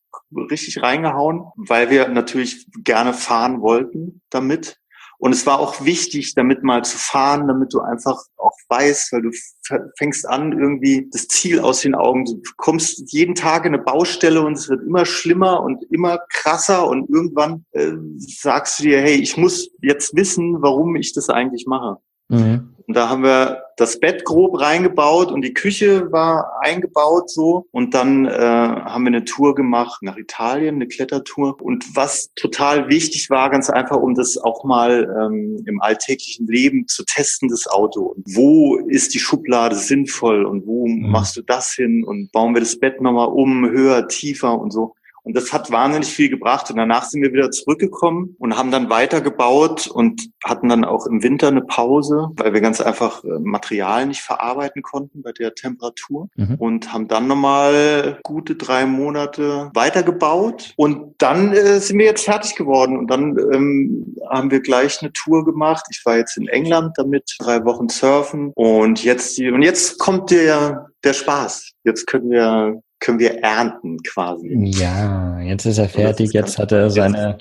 [0.49, 4.77] richtig reingehauen, weil wir natürlich gerne fahren wollten damit.
[5.17, 9.21] Und es war auch wichtig, damit mal zu fahren, damit du einfach auch weißt, weil
[9.23, 9.31] du
[9.97, 12.25] fängst an, irgendwie das Ziel aus den Augen.
[12.25, 16.87] Du kommst jeden Tag in eine Baustelle und es wird immer schlimmer und immer krasser
[16.87, 21.65] und irgendwann äh, sagst du dir, hey, ich muss jetzt wissen, warum ich das eigentlich
[21.65, 21.97] mache.
[22.29, 22.74] Mhm.
[22.87, 27.67] Und da haben wir das Bett grob reingebaut und die Küche war eingebaut so.
[27.71, 31.59] Und dann äh, haben wir eine Tour gemacht nach Italien, eine Klettertour.
[31.61, 36.87] Und was total wichtig war, ganz einfach, um das auch mal ähm, im alltäglichen Leben
[36.87, 38.01] zu testen, das Auto.
[38.01, 42.61] Und wo ist die Schublade sinnvoll und wo machst du das hin und bauen wir
[42.61, 44.95] das Bett nochmal um, höher, tiefer und so.
[45.25, 46.69] Und das hat wahnsinnig viel gebracht.
[46.69, 51.23] Und danach sind wir wieder zurückgekommen und haben dann weitergebaut und hatten dann auch im
[51.23, 56.29] Winter eine Pause, weil wir ganz einfach äh, Material nicht verarbeiten konnten bei der Temperatur.
[56.35, 56.55] Mhm.
[56.59, 60.73] Und haben dann nochmal gute drei Monate weitergebaut.
[60.77, 62.95] Und dann äh, sind wir jetzt fertig geworden.
[62.95, 65.87] Und dann ähm, haben wir gleich eine Tour gemacht.
[65.89, 68.51] Ich war jetzt in England damit, drei Wochen surfen.
[68.53, 71.71] Und jetzt, und jetzt kommt der, der Spaß.
[71.83, 74.55] Jetzt können wir können wir ernten quasi.
[74.79, 77.37] Ja, jetzt ist er fertig, ist jetzt hat er seine,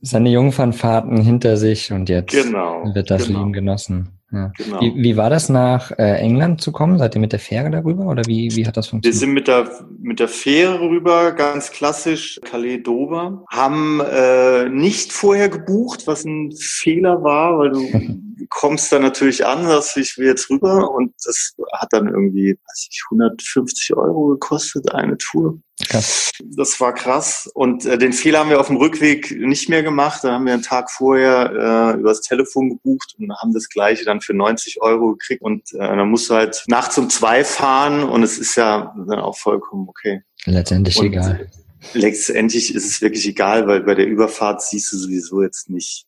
[0.00, 2.84] seine Jungfernfahrten hinter sich und jetzt Genau.
[2.94, 4.10] wird das genau, Leben genossen.
[4.30, 4.52] Ja.
[4.58, 4.80] Genau.
[4.82, 6.98] Wie, wie war das nach äh, England zu kommen?
[6.98, 9.18] Seid ihr mit der Fähre darüber oder wie, wie hat das Wir funktioniert?
[9.20, 13.42] sind mit der, mit der Fähre rüber, ganz klassisch, Calais Dover.
[13.50, 17.80] Haben äh, nicht vorher gebucht, was ein Fehler war, weil du
[18.48, 22.88] kommst dann natürlich an, sagst, ich will jetzt rüber und das hat dann irgendwie, weiß
[22.90, 25.58] ich, 150 Euro gekostet, eine Tour.
[25.86, 26.32] Krass.
[26.56, 27.48] Das war krass.
[27.54, 30.24] Und äh, den Fehler haben wir auf dem Rückweg nicht mehr gemacht.
[30.24, 34.20] Da haben wir einen Tag vorher äh, übers Telefon gebucht und haben das gleiche dann
[34.20, 35.42] für 90 Euro gekriegt.
[35.42, 39.20] Und äh, dann musst du halt nachts um zwei fahren und es ist ja dann
[39.20, 40.22] auch vollkommen okay.
[40.46, 41.48] Letztendlich Und egal.
[41.94, 46.07] Letztendlich ist es wirklich egal, weil bei der Überfahrt siehst du sowieso jetzt nicht.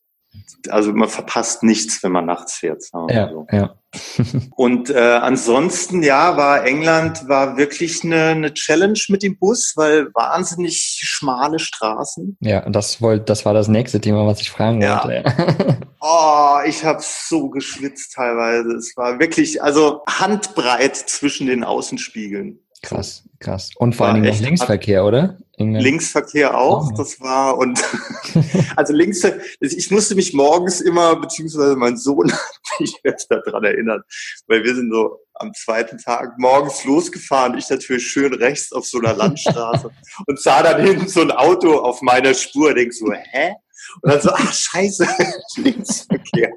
[0.68, 2.82] Also man verpasst nichts, wenn man nachts fährt.
[3.08, 3.46] Ja, so.
[3.50, 3.74] ja.
[4.56, 10.06] Und äh, ansonsten, ja, war England war wirklich eine, eine Challenge mit dem Bus, weil
[10.14, 12.36] wahnsinnig schmale Straßen.
[12.40, 15.02] Ja, das wollte, das war das nächste Thema, was ich fragen Ja.
[15.04, 15.78] wollte.
[16.02, 18.70] Oh, ich habe so geschwitzt teilweise.
[18.70, 22.58] Es war wirklich, also Handbreit zwischen den Außenspiegeln.
[22.82, 23.70] Krass, krass.
[23.76, 25.38] Und vor allen Dingen echt Linksverkehr, oder?
[25.56, 25.84] England.
[25.84, 26.96] Linksverkehr auch, Oh.
[26.96, 27.78] das war und
[28.76, 29.22] also links,
[29.60, 34.04] ich musste mich morgens immer, beziehungsweise mein Sohn hat mich öfter daran erinnert,
[34.46, 38.98] weil wir sind so am zweiten Tag morgens losgefahren, ich natürlich schön rechts auf so
[38.98, 39.90] einer Landstraße
[40.26, 43.54] und sah dann hinten so ein Auto auf meiner Spur, denk so, hä?
[44.02, 45.06] Und dann so, ach scheiße,
[45.56, 46.50] Linksverkehr.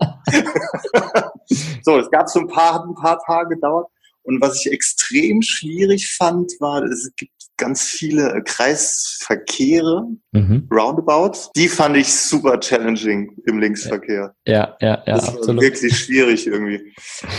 [1.83, 3.87] so, es gab so ein paar, hat ein paar Tage gedauert.
[4.23, 10.67] Und was ich extrem schwierig fand, war, es gibt ganz viele Kreisverkehre, Mhm.
[10.71, 11.51] Roundabouts.
[11.55, 14.33] Die fand ich super challenging im Linksverkehr.
[14.47, 15.61] Ja, ja, ja, das war absolut.
[15.61, 16.91] wirklich schwierig irgendwie.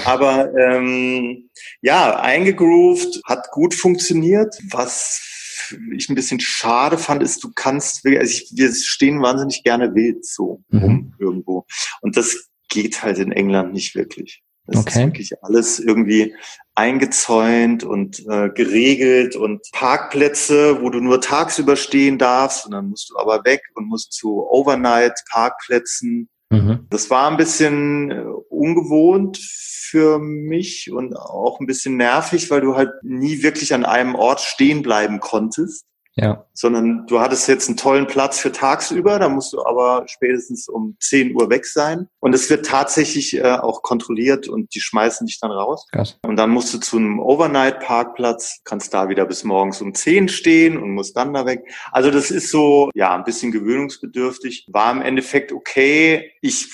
[0.05, 1.51] Aber ähm,
[1.83, 4.55] ja, eingegroovt, hat gut funktioniert.
[4.71, 5.21] Was
[5.97, 10.25] ich ein bisschen schade fand, ist, du kannst, also ich, wir stehen wahnsinnig gerne wild
[10.25, 10.79] so Mhm.
[10.79, 11.67] rum irgendwo.
[12.03, 14.44] Und das geht halt in England nicht wirklich.
[14.67, 14.89] Das Okay.
[14.91, 16.35] ist wirklich alles irgendwie
[16.75, 23.11] eingezäunt und äh, geregelt und Parkplätze, wo du nur tagsüber stehen darfst und dann musst
[23.11, 26.29] du aber weg und musst zu Overnight-Parkplätzen.
[26.51, 26.87] Mhm.
[26.91, 32.75] Das war ein bisschen äh, ungewohnt für mich und auch ein bisschen nervig, weil du
[32.75, 35.85] halt nie wirklich an einem Ort stehen bleiben konntest
[36.17, 40.69] Ja, sondern du hattest jetzt einen tollen Platz für tagsüber, da musst du aber spätestens
[40.69, 42.07] um 10 Uhr weg sein.
[42.21, 45.87] Und es wird tatsächlich äh, auch kontrolliert und die schmeißen dich dann raus.
[45.91, 46.19] krass.
[46.23, 50.81] Und dann musst du zu einem Overnight-Parkplatz, kannst da wieder bis morgens um 10 stehen
[50.81, 51.65] und musst dann da weg.
[51.91, 54.69] Also das ist so, ja, ein bisschen gewöhnungsbedürftig.
[54.71, 56.31] War im Endeffekt okay.
[56.41, 56.69] Ich,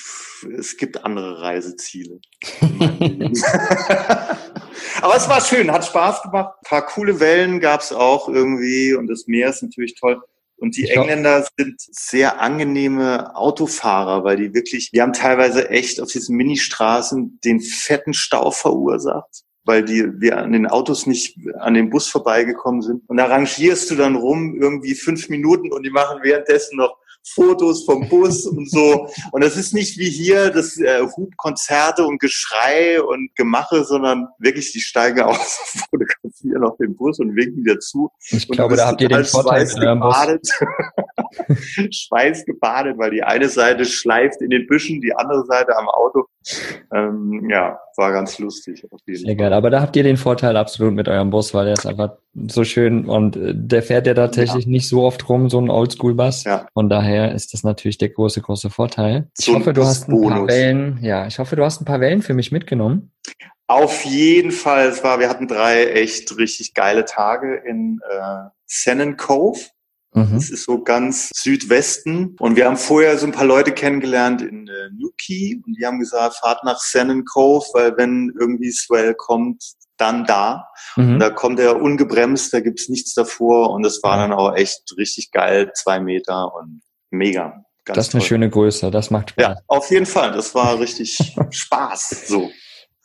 [0.58, 2.20] es gibt andere Reiseziele.
[5.00, 6.54] Aber es war schön, hat Spaß gemacht.
[6.58, 10.22] Ein paar coole Wellen gab's auch irgendwie und das Meer ist natürlich toll.
[10.60, 16.10] Und die Engländer sind sehr angenehme Autofahrer, weil die wirklich, die haben teilweise echt auf
[16.12, 21.88] diesen Ministraßen den fetten Stau verursacht, weil die, wir an den Autos nicht an den
[21.88, 23.08] Bus vorbeigekommen sind.
[23.08, 27.84] Und da rangierst du dann rum irgendwie fünf Minuten und die machen währenddessen noch Fotos
[27.84, 29.08] vom Bus und so.
[29.32, 34.72] Und das ist nicht wie hier das äh, Hubkonzerte und Geschrei und Gemache, sondern wirklich
[34.72, 35.58] die steigen aus,
[35.90, 38.10] fotografieren auf den Bus und winken dir zu.
[38.30, 40.48] Ich glaube, da habt ihr den Vorteil schweißgebadet.
[41.90, 46.26] schweißgebadet, weil die eine Seite schleift in den Büschen, die andere Seite am Auto.
[46.94, 48.86] Ähm, ja, war ganz lustig.
[48.90, 49.52] Auf jeden Sehr geil.
[49.52, 52.16] Aber da habt ihr den Vorteil absolut mit eurem Bus, weil der ist einfach
[52.48, 56.44] so schön und äh, der fährt ja tatsächlich nicht so oft rum, so ein Oldschool-Bus.
[56.44, 56.66] Ja.
[56.72, 59.28] Von daher ist das natürlich der große, große Vorteil.
[59.38, 60.46] Ich So hoffe, du hast ein paar.
[60.48, 63.12] Wellen, ja, ich hoffe, du hast ein paar Wellen für mich mitgenommen.
[63.66, 64.88] Auf jeden Fall.
[64.88, 69.60] Es war, wir hatten drei echt richtig geile Tage in äh, Sennen Cove.
[70.12, 70.34] Mhm.
[70.34, 72.36] Das ist so ganz Südwesten.
[72.40, 76.00] Und wir haben vorher so ein paar Leute kennengelernt in äh, Newquay und die haben
[76.00, 79.62] gesagt, fahrt nach Sennen Cove, weil wenn irgendwie Swell kommt,
[79.96, 80.68] dann da.
[80.96, 81.14] Mhm.
[81.14, 84.82] Und da kommt er ungebremst, da gibt's nichts davor und es war dann auch echt
[84.96, 87.64] richtig geil, zwei Meter und mega.
[87.84, 88.28] Das ist eine toll.
[88.28, 89.42] schöne Größe, das macht Spaß.
[89.42, 90.32] Ja, auf jeden Fall.
[90.32, 91.16] Das war richtig
[91.50, 92.28] Spaß.
[92.28, 92.50] So.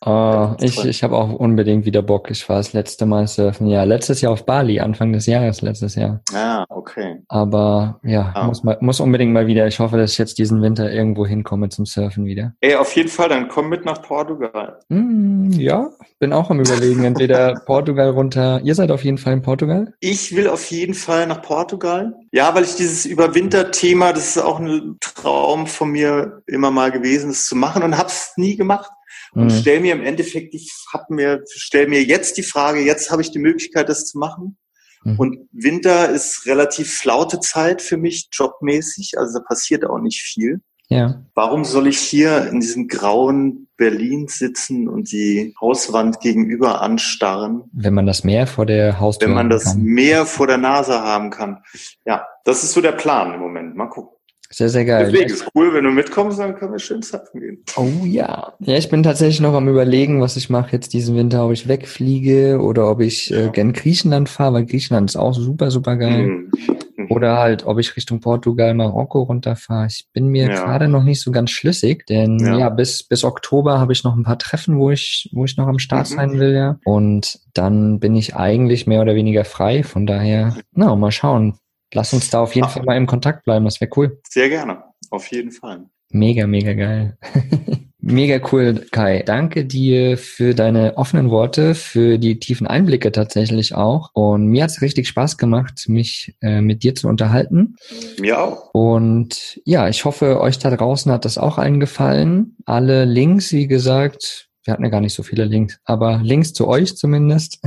[0.04, 2.30] Oh, ich ich habe auch unbedingt wieder Bock.
[2.30, 3.66] Ich war das letzte Mal surfen.
[3.66, 6.20] Ja, letztes Jahr auf Bali, Anfang des Jahres, letztes Jahr.
[6.34, 7.22] Ah, okay.
[7.28, 8.46] Aber ja, Ah.
[8.46, 9.66] muss, mal, muss unbedingt mal wieder.
[9.66, 12.52] Ich hoffe, dass ich jetzt diesen Winter irgendwo hinkomme zum Surfen wieder.
[12.60, 14.78] Ey, auf jeden Fall, dann komm mit nach Portugal.
[14.90, 18.60] Hm, ja, bin auch am überlegen, entweder Portugal runter.
[18.62, 19.94] Ihr seid auf jeden Fall in Portugal?
[20.00, 22.12] Ich will auf jeden Fall nach Portugal.
[22.32, 27.28] Ja, weil ich dieses Überwinter-Thema, das ist auch ein Traum von mir immer mal gewesen,
[27.30, 28.90] das zu machen und hab's nie gemacht.
[29.36, 29.60] Und Hm.
[29.60, 33.30] stell mir im Endeffekt, ich hab mir, stell mir jetzt die Frage, jetzt habe ich
[33.30, 34.56] die Möglichkeit, das zu machen.
[35.04, 35.18] Mhm.
[35.18, 39.18] Und Winter ist relativ flaute Zeit für mich, jobmäßig.
[39.18, 40.60] Also da passiert auch nicht viel.
[40.88, 41.22] Ja.
[41.34, 47.92] Warum soll ich hier in diesem grauen Berlin sitzen und die Hauswand gegenüber anstarren, Wenn
[47.92, 49.82] man das Meer vor der Haustür wenn man das kann.
[49.82, 51.62] Meer vor der Nase haben kann?
[52.06, 53.76] Ja, das ist so der Plan im Moment.
[53.76, 54.15] Mal gucken.
[54.50, 55.10] Sehr, sehr geil.
[55.10, 57.58] Deswegen ist cool, wenn du mitkommst, dann können wir schön surfen gehen.
[57.76, 58.52] Oh ja.
[58.60, 61.68] Ja, ich bin tatsächlich noch am überlegen, was ich mache jetzt diesen Winter, ob ich
[61.68, 66.26] wegfliege oder ob ich äh, gern Griechenland fahre, weil Griechenland ist auch super, super geil.
[66.26, 66.50] Mhm.
[66.96, 67.10] Mhm.
[67.10, 69.86] Oder halt, ob ich Richtung Portugal, Marokko runterfahre.
[69.86, 70.64] Ich bin mir Ja.
[70.64, 72.68] gerade noch nicht so ganz schlüssig, denn ja, Ja.
[72.70, 75.78] bis, bis Oktober habe ich noch ein paar Treffen, wo ich, wo ich noch am
[75.78, 76.14] Start Mhm.
[76.14, 76.78] sein will, ja.
[76.84, 79.82] Und dann bin ich eigentlich mehr oder weniger frei.
[79.82, 81.58] Von daher, na, mal schauen.
[81.96, 82.70] Lass uns da auf jeden Ah.
[82.70, 83.64] Fall mal im Kontakt bleiben.
[83.64, 84.20] Das wäre cool.
[84.28, 84.84] Sehr gerne.
[85.10, 85.86] Auf jeden Fall.
[86.10, 87.16] Mega, mega geil.
[88.00, 89.22] mega cool, Kai.
[89.24, 94.10] Danke dir für deine offenen Worte, für die tiefen Einblicke tatsächlich auch.
[94.12, 97.76] Und mir hat's richtig Spaß gemacht, mich äh, mit dir zu unterhalten.
[98.20, 98.74] Mir auch.
[98.74, 102.56] Und ja, ich hoffe, euch da draußen hat das auch allen gefallen.
[102.66, 106.66] Alle Links, wie gesagt, wir hatten ja gar nicht so viele Links, aber Links zu
[106.66, 107.60] euch zumindest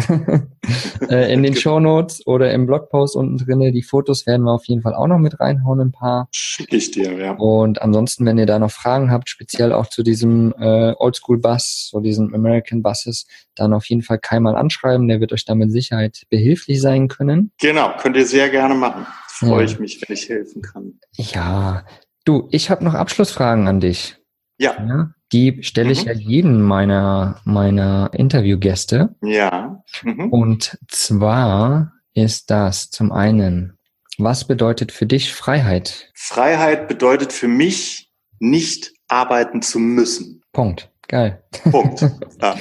[1.10, 3.72] äh, in den Show Notes oder im Blogpost unten drinne.
[3.72, 6.28] Die Fotos werden wir auf jeden Fall auch noch mit reinhauen, ein paar.
[6.32, 7.32] Schicke ich dir, ja.
[7.34, 12.02] Und ansonsten, wenn ihr da noch Fragen habt, speziell auch zu diesem äh, Oldschool-Bus, so
[12.02, 15.08] diesen American Buses, dann auf jeden Fall Kai mal anschreiben.
[15.08, 17.52] Der wird euch da mit Sicherheit behilflich sein können.
[17.62, 19.06] Genau, könnt ihr sehr gerne machen.
[19.28, 19.72] Freue ja.
[19.72, 21.00] ich mich, wenn ich helfen kann.
[21.14, 21.86] Ja,
[22.26, 24.18] du, ich habe noch Abschlussfragen an dich.
[24.58, 24.76] Ja.
[24.86, 26.08] ja die stelle ich mhm.
[26.08, 29.16] ja jedem meiner, meiner Interviewgäste.
[29.22, 29.84] Ja.
[30.04, 30.30] Mhm.
[30.32, 33.78] Und zwar ist das zum einen,
[34.18, 36.12] was bedeutet für dich Freiheit?
[36.14, 40.42] Freiheit bedeutet für mich, nicht arbeiten zu müssen.
[40.52, 40.90] Punkt.
[41.08, 41.44] Geil.
[41.72, 42.06] Punkt.
[42.42, 42.56] Ja.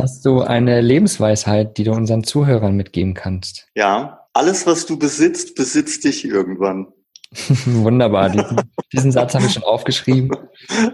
[0.00, 3.68] Hast du eine Lebensweisheit, die du unseren Zuhörern mitgeben kannst?
[3.76, 6.88] Ja, alles, was du besitzt, besitzt dich irgendwann.
[7.66, 8.30] Wunderbar.
[8.30, 8.60] Diesen,
[8.92, 10.30] diesen Satz habe ich schon aufgeschrieben.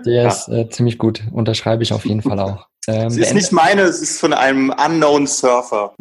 [0.06, 0.28] Der ja.
[0.28, 1.22] ist äh, ziemlich gut.
[1.32, 2.66] Unterschreibe ich auf jeden Fall auch.
[2.88, 5.94] Ähm, es ist nicht meine, es ist von einem unknown Surfer.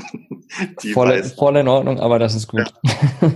[0.94, 2.72] voll, voll, in Ordnung, aber das ist gut.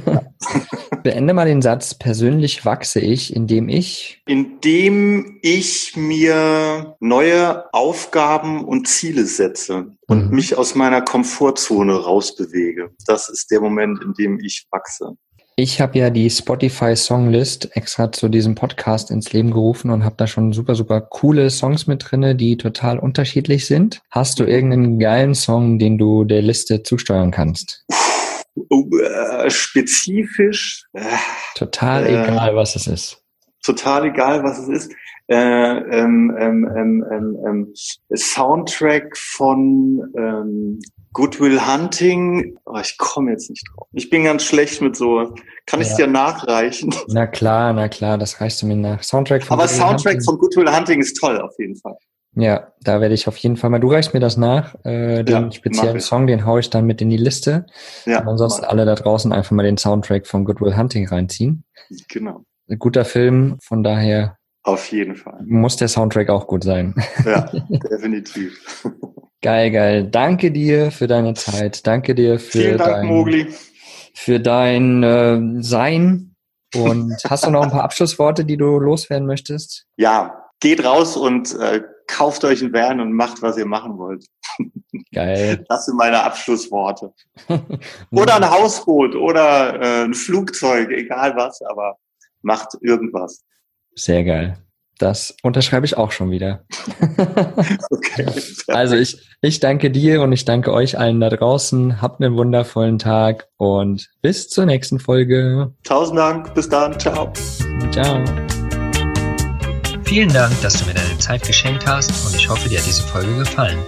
[0.06, 0.22] Ja.
[1.04, 4.22] Beende mal den Satz, persönlich wachse ich, indem ich.
[4.26, 10.36] Indem ich mir neue Aufgaben und Ziele setze und mhm.
[10.36, 12.92] mich aus meiner Komfortzone rausbewege.
[13.06, 15.18] Das ist der Moment, in dem ich wachse.
[15.62, 20.16] Ich habe ja die Spotify Songlist extra zu diesem Podcast ins Leben gerufen und habe
[20.18, 24.02] da schon super, super coole Songs mit drinne, die total unterschiedlich sind.
[24.10, 27.86] Hast du irgendeinen geilen Song, den du der Liste zusteuern kannst?
[28.72, 30.84] Oh, äh, spezifisch.
[30.94, 31.04] Äh,
[31.54, 33.24] total äh, egal, was es ist.
[33.64, 34.92] Total egal, was es ist.
[35.28, 37.74] Äh, ähm, ähm, ähm, ähm, ähm
[38.16, 40.80] Soundtrack von ähm,
[41.14, 43.88] Goodwill Hunting, oh, ich komme jetzt nicht drauf.
[43.92, 45.34] Ich bin ganz schlecht mit so.
[45.66, 45.98] Kann ich ja.
[45.98, 46.94] dir nachreichen?
[47.08, 49.04] Na klar, na klar, das reichst du mir nach.
[49.04, 50.26] Soundtrack von Aber Goodwill Soundtrack Hunting.
[50.26, 51.98] von Goodwill Hunting ist toll, auf jeden Fall.
[52.34, 53.80] Ja, da werde ich auf jeden Fall mal.
[53.80, 54.76] Du reichst mir das nach.
[54.86, 57.66] Äh, den ja, speziellen Song, den haue ich dann mit in die Liste.
[58.06, 58.22] Ja.
[58.22, 61.66] Und ansonsten alle da draußen einfach mal den Soundtrack von Goodwill Hunting reinziehen.
[62.08, 62.46] Genau.
[62.70, 64.38] Ein guter Film, von daher.
[64.64, 65.42] Auf jeden Fall.
[65.46, 66.96] Muss der Soundtrack auch gut sein.
[67.26, 68.86] Ja, definitiv.
[69.42, 70.08] Geil, geil.
[70.08, 71.86] Danke dir für deine Zeit.
[71.88, 73.48] Danke dir für Vielen Dank, dein, Mogli.
[74.14, 76.36] für dein äh, Sein.
[76.76, 79.88] Und hast du noch ein paar Abschlussworte, die du loswerden möchtest?
[79.98, 84.26] Ja, geht raus und äh, kauft euch einen Van und macht, was ihr machen wollt.
[85.12, 85.66] Geil.
[85.70, 87.12] Das sind meine Abschlussworte.
[88.12, 91.98] oder ein Hausboot oder äh, ein Flugzeug, egal was, aber
[92.44, 93.44] macht irgendwas.
[93.96, 94.58] Sehr geil.
[94.98, 96.64] Das unterschreibe ich auch schon wieder.
[97.90, 98.26] okay.
[98.68, 102.02] Also ich, ich danke dir und ich danke euch allen da draußen.
[102.02, 105.74] Habt einen wundervollen Tag und bis zur nächsten Folge.
[105.84, 106.54] Tausend Dank.
[106.54, 107.00] Bis dann.
[107.00, 107.32] Ciao.
[107.92, 108.24] Ciao.
[110.04, 113.04] Vielen Dank, dass du mir deine Zeit geschenkt hast und ich hoffe, dir hat diese
[113.04, 113.80] Folge gefallen.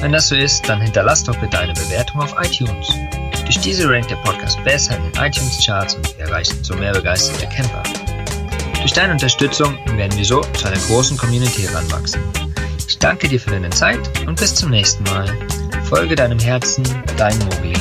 [0.00, 2.88] Wenn das so ist, dann hinterlass doch bitte eine Bewertung auf iTunes.
[3.44, 7.48] Durch diese rankt der Podcast besser in den iTunes-Charts und wir erreichen so mehr begeisterte
[7.48, 7.82] Camper.
[8.80, 12.22] Durch deine Unterstützung werden wir so zu einer großen Community heranwachsen.
[12.88, 15.26] Ich danke dir für deine Zeit und bis zum nächsten Mal.
[15.84, 16.84] Folge deinem Herzen,
[17.16, 17.74] dein Mogli.